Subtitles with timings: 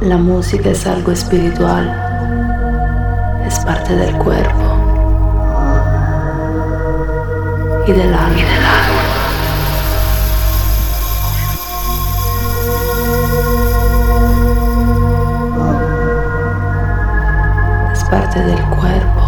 [0.00, 1.88] La música es algo espiritual,
[3.46, 4.76] es parte del cuerpo
[7.86, 8.36] y del alma.
[17.92, 19.22] es parte del cuerpo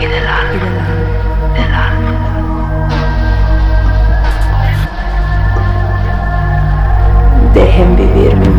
[0.00, 0.54] y del alma.
[0.54, 0.88] Y del alma.
[1.54, 2.22] Del alma.
[7.52, 8.51] Dejen vivirme.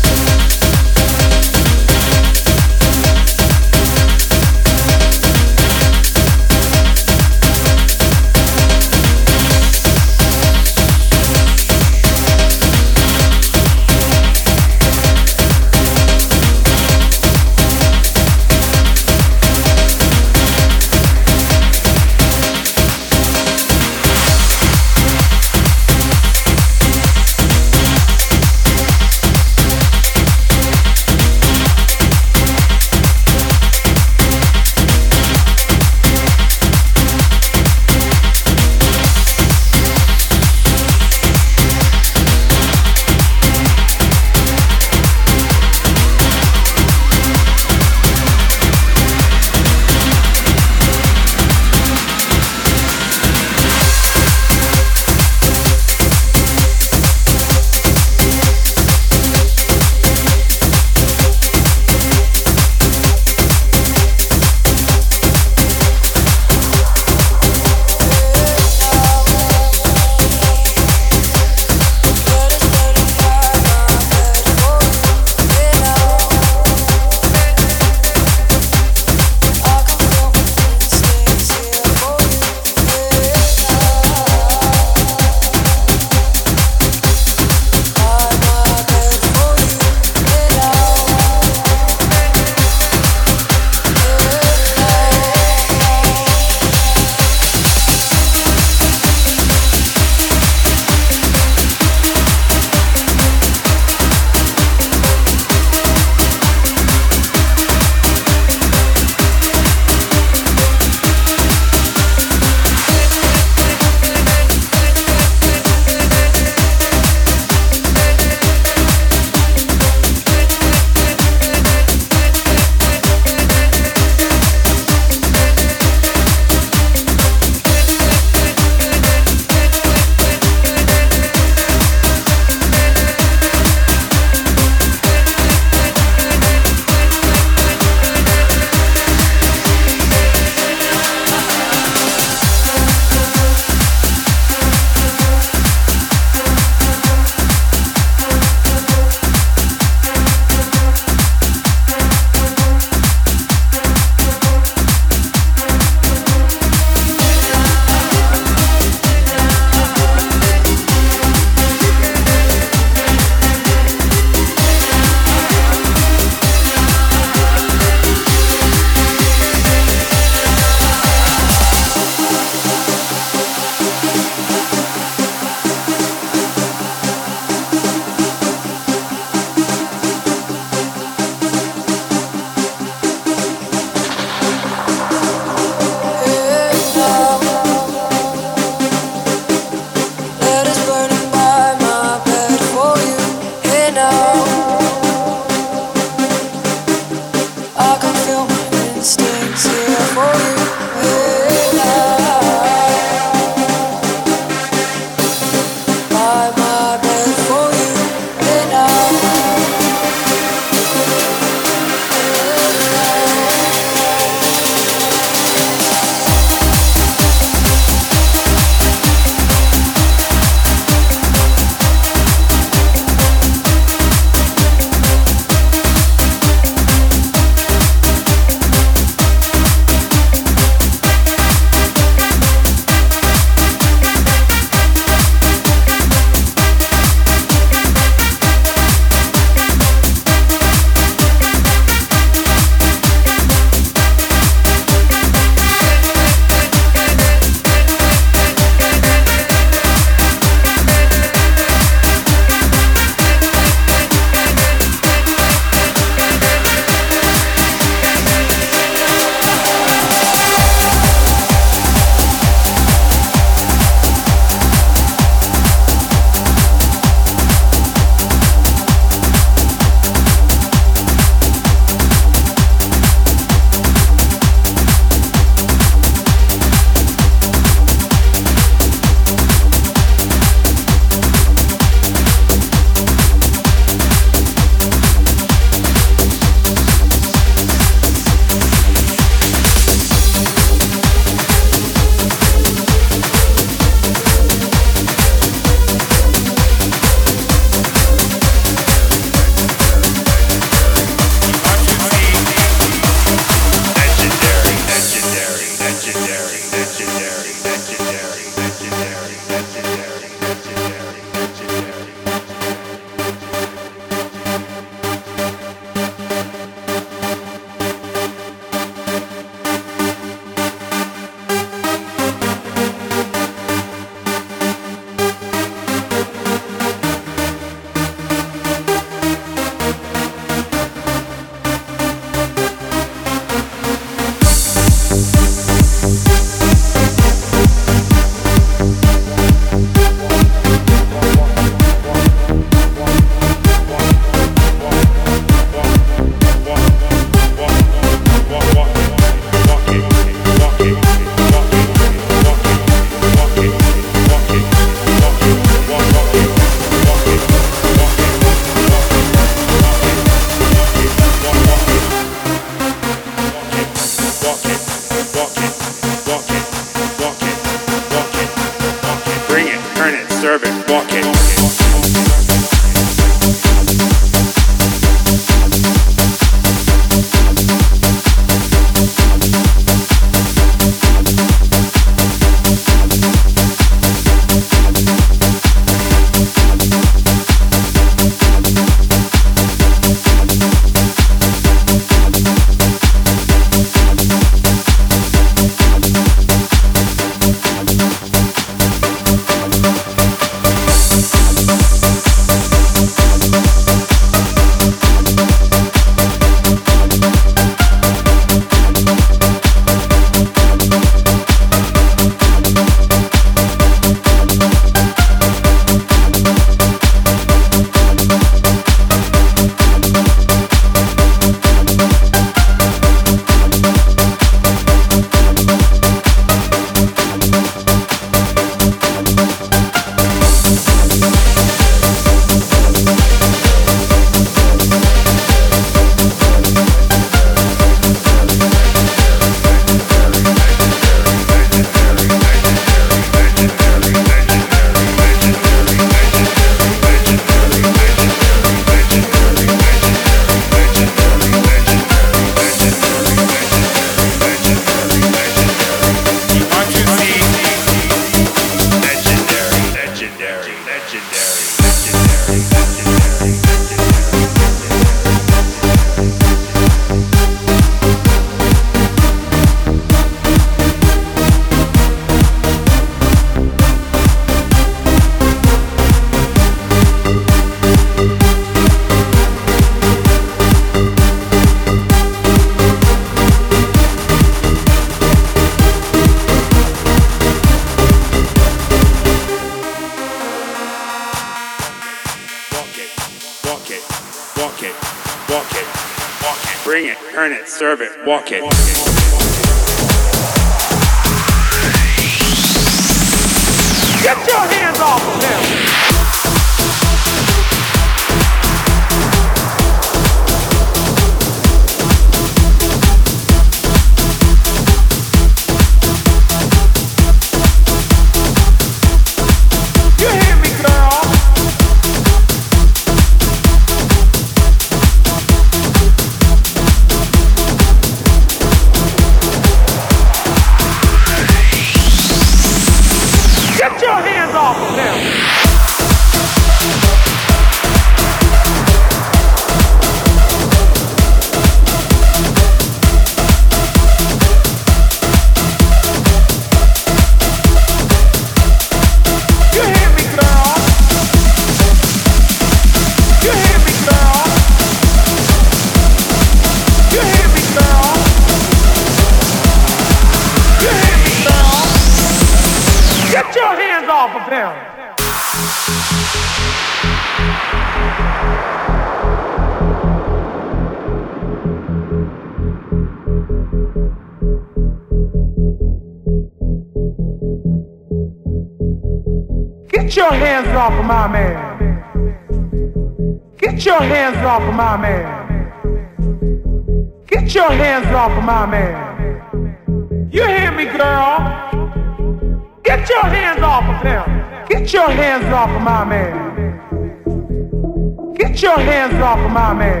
[599.58, 600.00] my man.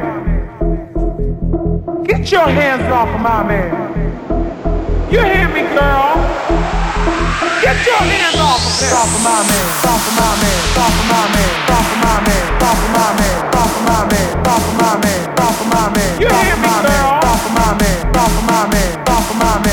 [2.04, 3.70] Get your hands off of my man.
[5.12, 6.14] You hear me, girl?
[7.64, 8.92] Get your hands off of him.
[9.00, 9.66] Off of my man.
[9.92, 10.58] Off of my man.
[10.78, 11.50] Off of my man.
[11.74, 12.44] Off of my man.
[12.68, 13.34] Off of my man.
[13.58, 14.28] Off of my man.
[14.46, 15.20] Off of my man.
[15.44, 16.10] Off of my man.
[16.22, 17.10] You hear me, girl?
[17.30, 17.98] Off of my man.
[18.22, 18.88] Off of my man.
[19.10, 19.67] Off of my man.